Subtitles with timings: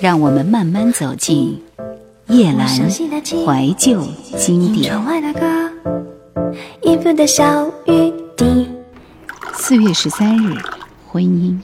[0.00, 1.60] 让我们慢慢走进
[2.28, 4.00] 夜阑怀旧
[4.36, 4.94] 经典。
[9.54, 10.56] 四月十三日，
[11.08, 11.58] 婚姻。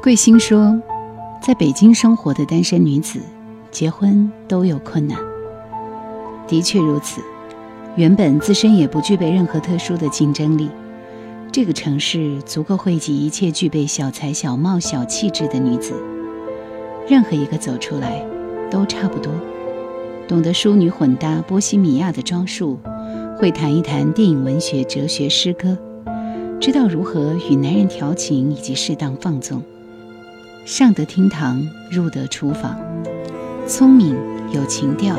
[0.00, 0.80] 桂兴说，
[1.40, 3.20] 在北京生活的单身女子，
[3.72, 5.18] 结婚都有困难。
[6.46, 7.20] 的确如此，
[7.96, 10.70] 原本自身也不具备任何特殊的竞争力。
[11.52, 15.92] 这个城市足够汇集一切具备小才、小貌、小气质的女子，
[17.06, 18.24] 任何一个走出来，
[18.70, 19.30] 都差不多。
[20.26, 22.78] 懂得淑女混搭波西米亚的装束，
[23.36, 25.76] 会谈一谈电影、文学、哲学、诗歌，
[26.58, 29.62] 知道如何与男人调情以及适当放纵。
[30.64, 32.80] 上得厅堂，入得厨房，
[33.66, 34.16] 聪明
[34.54, 35.18] 有情调。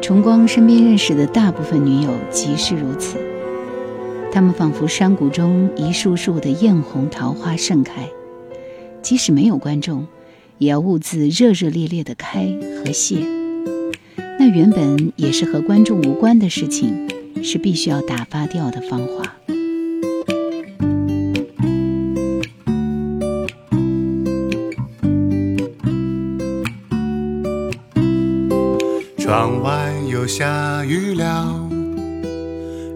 [0.00, 3.18] 崇光身边认识的大部分女友，即是如此。
[4.32, 8.08] 他们仿佛山谷中一束束的艳红桃花盛开，
[9.02, 10.06] 即使没有观众，
[10.56, 12.46] 也要兀自热热烈烈的开
[12.78, 13.16] 和谢。
[14.38, 17.08] 那原本也是和观众无关的事情，
[17.44, 19.36] 是必须要打发掉的芳华。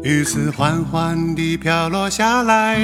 [0.06, 2.78] 雨丝缓缓地飘落下来，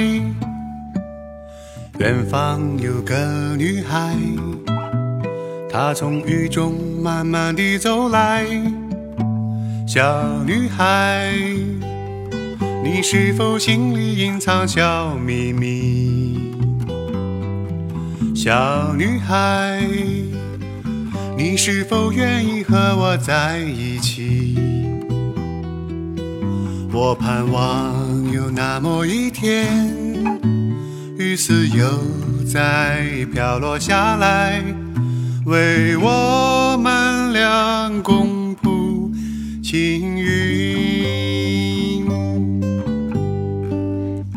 [1.97, 4.17] 远方有个女孩，
[5.71, 8.45] 她从雨中慢慢地走来。
[9.87, 10.03] 小
[10.45, 11.31] 女孩，
[12.83, 16.53] 你是否心里隐藏小秘密？
[18.35, 19.81] 小女孩，
[21.37, 24.72] 你是否愿意和我在一起？
[26.95, 29.65] 我盼望有那么一天，
[31.17, 31.85] 雨丝又
[32.45, 34.61] 再飘落下来，
[35.47, 39.11] 为我们俩共谱
[39.63, 42.05] 青云。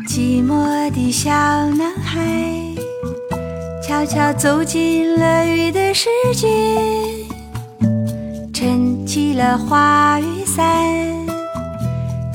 [0.07, 2.19] 寂寞的小男孩，
[3.87, 6.47] 悄悄走进了雨的世界，
[8.51, 11.06] 撑起了花雨伞。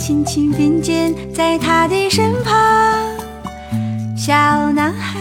[0.03, 2.53] 轻轻并肩在他的身旁，
[4.17, 4.33] 小
[4.73, 5.21] 男孩，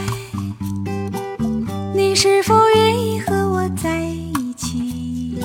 [1.93, 5.35] 你是否愿意和我在一起？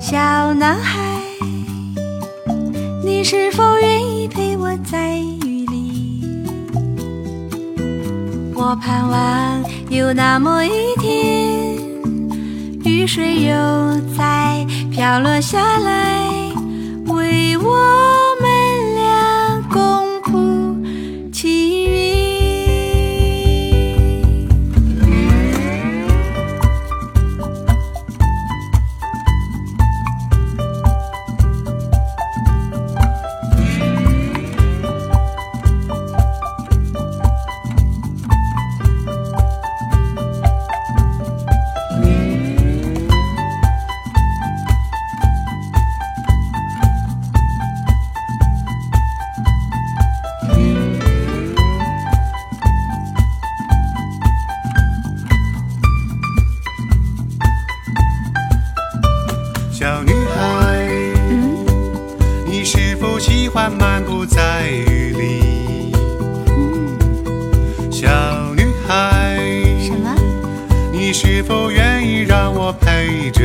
[0.00, 1.00] 小男孩，
[3.04, 6.42] 你是否愿意陪我在雨里？
[8.52, 11.78] 我盼望有那么一天，
[12.84, 13.54] 雨水又
[14.16, 16.27] 再飘落下来。
[17.08, 18.07] 为我
[59.78, 60.88] 小女孩，
[62.44, 65.92] 你是否喜欢漫步在雨里？
[67.88, 68.08] 小
[68.56, 69.38] 女孩，
[69.80, 70.16] 什么？
[70.90, 73.37] 你是否愿意让我陪着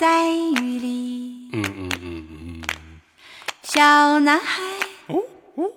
[0.00, 1.50] 在雨里？
[1.52, 2.62] 嗯嗯嗯嗯。
[3.62, 4.62] 小男孩，
[5.08, 5.20] 哦
[5.56, 5.70] 哦，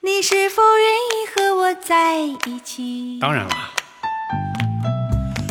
[0.00, 3.20] 你是否愿意和我在一起？
[3.20, 3.54] 当然了。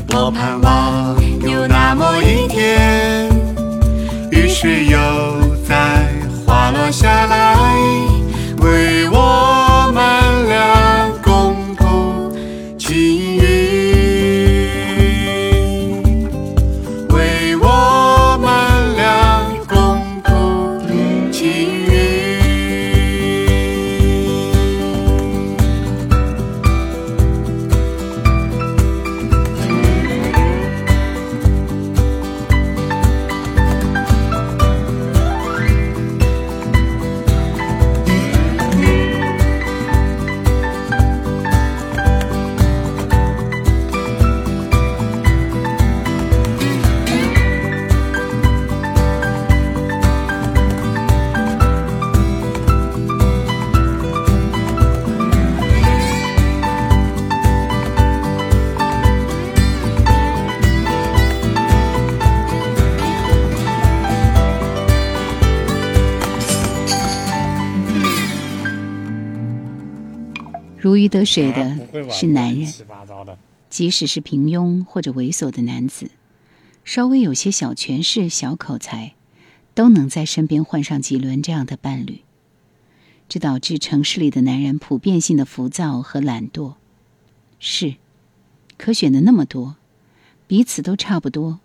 [0.09, 1.15] 我盼望
[1.49, 3.29] 有那么一天，
[4.33, 4.99] 雨水又
[5.65, 6.11] 在
[6.45, 7.55] 滑落下来，
[71.07, 72.73] 没得水的是男人
[73.69, 76.11] 即使是平庸或者猥琐的男子
[76.83, 79.13] 稍微有些小权势小口才
[79.73, 82.23] 都能在身边换上几轮这样的伴侣。
[83.29, 86.73] 这导致城市里的男人普遍性的浮躁和懒惰。
[87.57, 87.95] 是
[88.77, 89.77] 可选的那么多
[90.45, 91.61] 彼此都差不多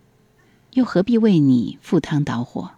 [0.74, 2.70] 又何必为你赴汤蹈火？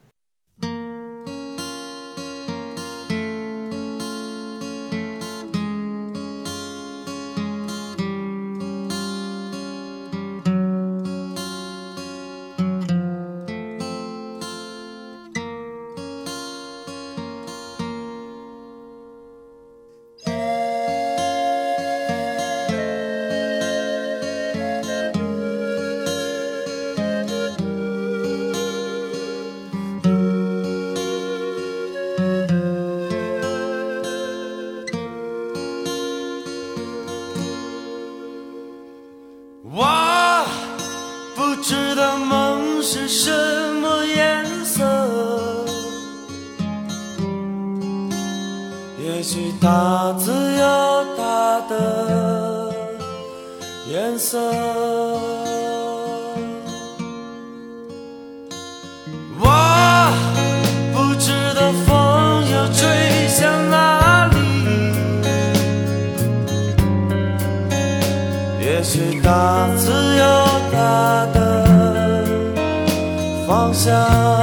[73.74, 74.33] Ra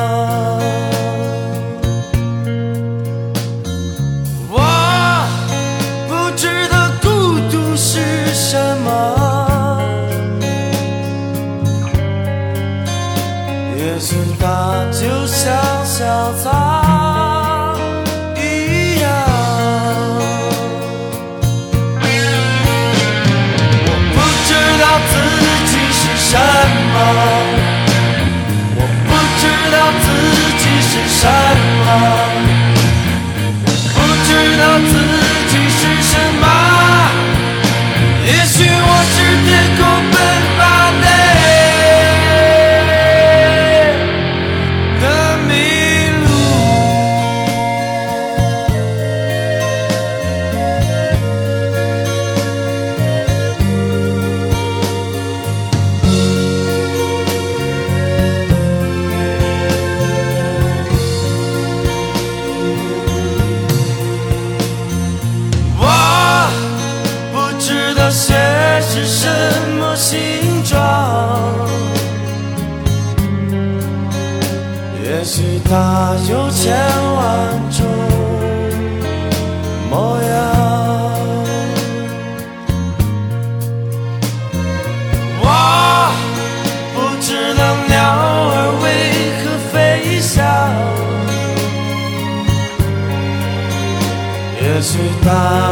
[95.22, 95.71] surprise.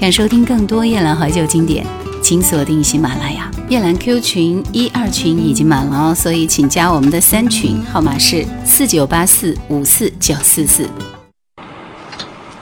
[0.00, 1.86] 想收听更多夜兰怀旧经典，
[2.20, 3.50] 请锁定喜马拉雅。
[3.70, 10.90] 夜兰 Q 群一二群已经满了哦，所以请加我们的三群，号码是四九八四五四九四四。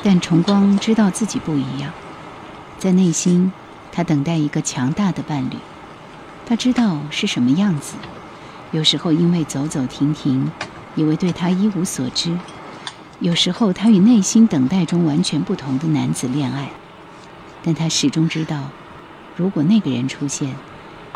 [0.04, 1.90] 但崇光知道自己不一样，
[2.78, 3.52] 在内心，
[3.90, 5.56] 他等待一个强大的伴侣。
[6.46, 7.94] 他知道是什么样子。
[8.70, 10.50] 有时候因为走走停停，
[10.94, 12.30] 以为对他一无所知；
[13.22, 16.68] 有时候他与内心等待中完全不同的男子恋爱。
[17.62, 18.68] 但他始终知道，
[19.36, 20.52] 如果那个人出现，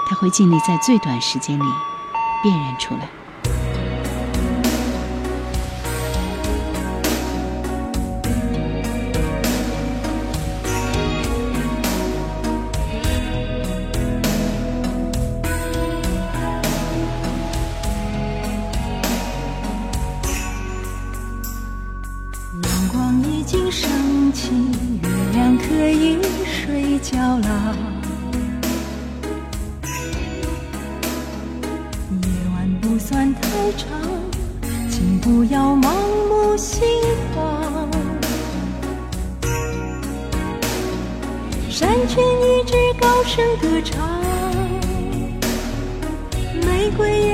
[0.08, 1.64] 他会尽力在最短时间里
[2.44, 3.85] 辨认出来。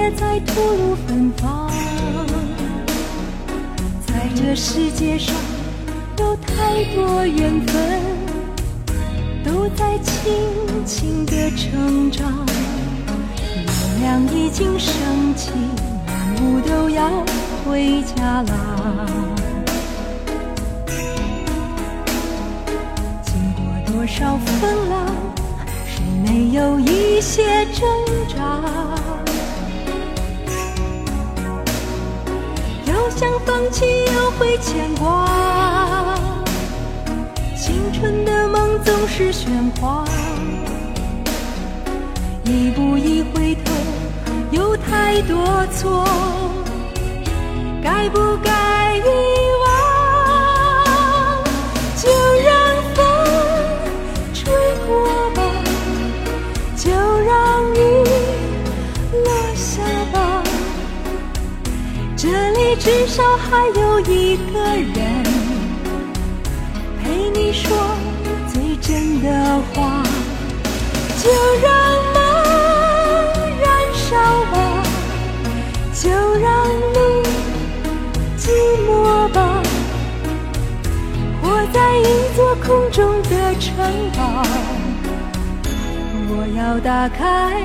[0.02, 1.70] 也在吐露芬芳。
[4.04, 5.32] 在这世界上
[6.18, 8.00] 有太多缘分，
[9.44, 12.44] 都在轻轻地成长。
[13.54, 14.92] 月亮已经升
[15.36, 15.52] 起，
[16.08, 17.24] 万物都要
[17.64, 19.06] 回家啦。
[23.22, 25.06] 经过多少风浪，
[25.86, 27.86] 谁没有一些挣
[28.36, 29.21] 扎？
[33.16, 35.28] 想放弃，又会牵挂。
[37.56, 39.48] 青春的梦总是喧
[39.80, 40.04] 哗，
[42.44, 43.72] 一步一回头，
[44.50, 46.04] 有太多错，
[47.82, 48.50] 该不该
[63.12, 65.22] 至少还有一个人
[66.98, 67.76] 陪你说
[68.50, 69.28] 最真的
[69.74, 70.02] 话，
[71.22, 71.30] 就
[71.62, 71.70] 让
[72.14, 72.16] 梦
[73.60, 74.16] 燃烧
[74.50, 74.82] 吧，
[75.92, 76.08] 就
[76.40, 77.22] 让路
[78.38, 78.48] 寂
[78.88, 79.62] 寞吧，
[81.42, 83.76] 活在一座空中的城
[84.16, 84.42] 堡。
[86.30, 87.62] 我要打开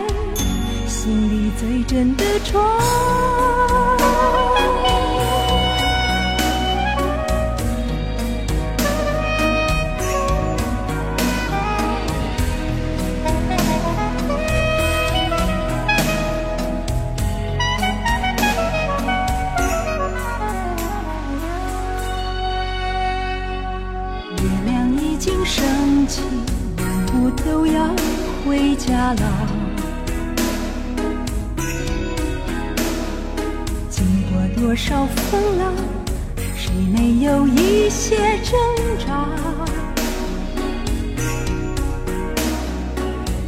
[0.86, 3.97] 心里最真的窗。
[28.88, 29.22] 家了，
[33.90, 35.74] 经过多少风浪，
[36.56, 38.58] 谁没有一些挣
[39.06, 39.28] 扎？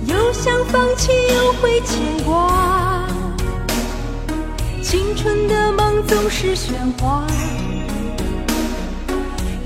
[0.06, 3.08] 又想放弃，又会牵挂。
[4.84, 7.26] 青春的梦总是喧哗，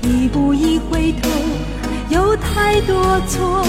[0.02, 1.28] 一步一回头，
[2.10, 3.66] 有太多错。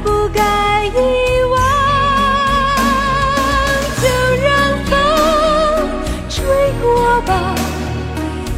[0.00, 0.90] 不该遗
[1.50, 1.58] 忘？
[4.00, 4.06] 就
[4.42, 4.46] 让
[4.84, 4.92] 风
[6.28, 6.36] 吹
[6.80, 7.30] 过吧，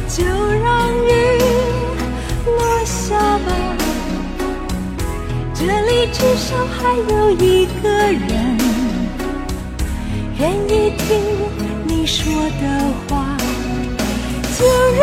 [0.07, 0.67] 就让
[1.05, 1.09] 雨
[2.45, 2.49] 落
[2.85, 3.49] 下吧。
[5.53, 8.21] 这里至少还有一个人
[10.39, 11.07] 愿意听
[11.85, 12.31] 你说
[12.61, 12.63] 的
[13.07, 13.09] 话。
[14.57, 15.01] 就让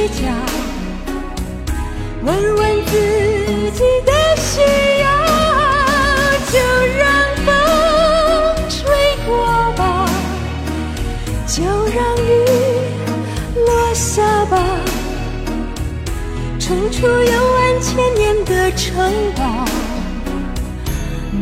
[0.00, 0.32] 太虚假，
[2.22, 2.92] 问问自
[3.72, 4.62] 己的需
[5.02, 5.06] 要，
[6.50, 6.58] 就
[6.96, 7.04] 让
[7.44, 7.48] 风
[8.70, 8.80] 吹
[9.26, 9.30] 过
[9.76, 10.08] 吧，
[11.46, 12.28] 就让雨
[13.66, 14.56] 落下吧，
[16.58, 19.66] 冲出幽暗千年的城堡，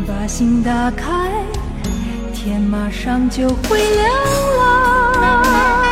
[0.05, 1.31] 把心打开。
[2.35, 4.11] 天马上就会亮
[4.57, 5.88] 了。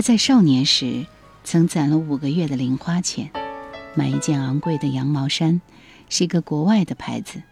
[0.00, 1.04] 他在少年时
[1.44, 3.30] 曾攒了五个月的零花钱，
[3.94, 5.60] 买一件昂贵的羊毛衫，
[6.08, 7.42] 是一个国外的牌子。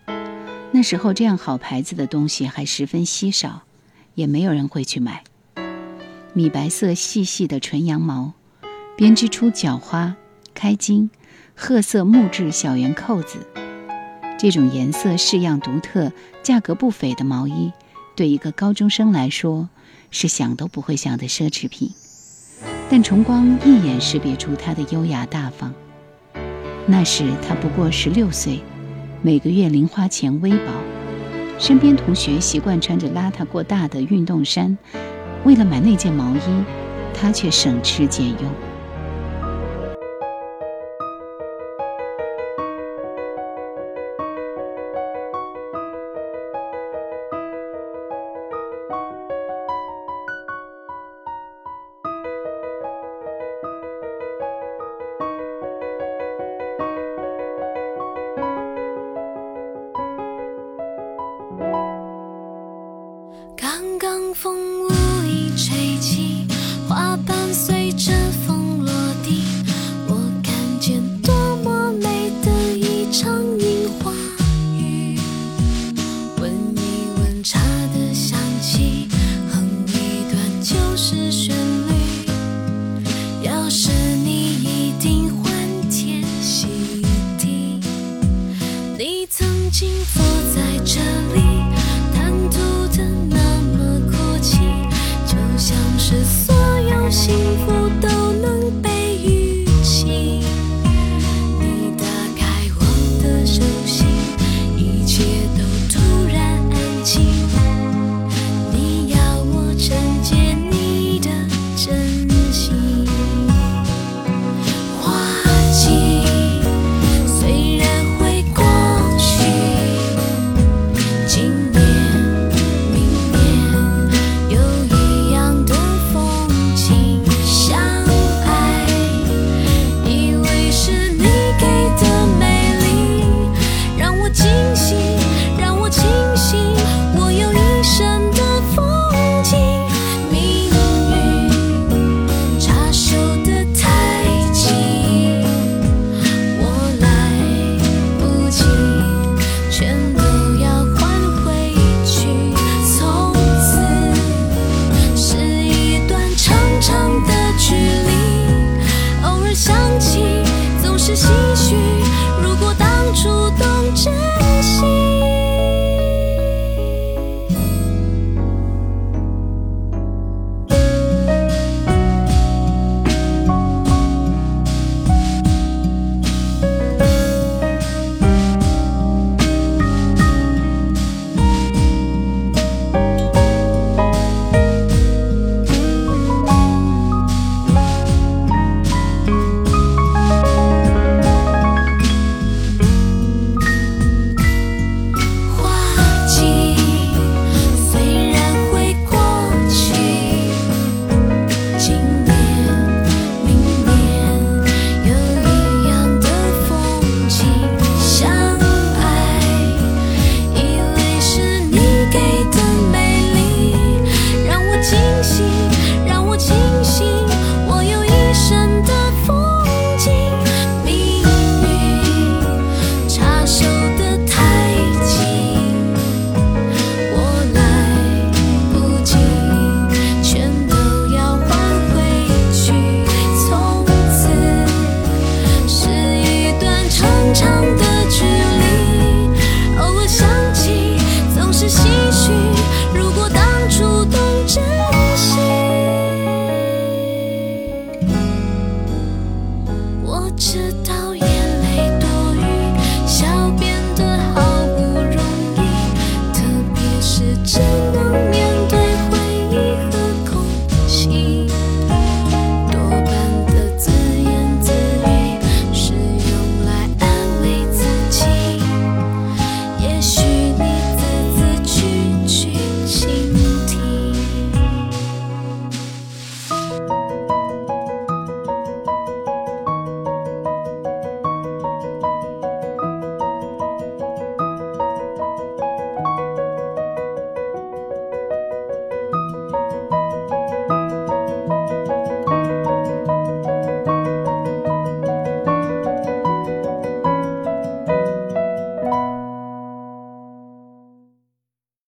[0.73, 3.65] 那时候这样好牌子的东西还十分稀少，
[4.15, 5.25] 也没有人会去买。
[6.33, 8.33] 米白色细细的纯羊毛，
[8.97, 10.17] 编织出角花、
[10.55, 11.11] 开襟、
[11.55, 13.47] 褐色木质小圆扣子。
[14.39, 16.11] 这种颜色式样独特、
[16.43, 17.73] 价格不菲的毛衣，
[18.17, 19.69] 对一个高中生来说
[20.11, 21.93] 是想都不会想的奢侈品。
[22.91, 25.73] 但崇光一眼识别出她的优雅大方。
[26.87, 28.61] 那时他不过十六岁。
[29.21, 30.73] 每个月零花钱微薄，
[31.59, 34.79] 身边同学习惯穿着邋遢过大的运动衫，
[35.45, 36.65] 为了买那件毛衣，
[37.13, 38.68] 他却省吃俭用。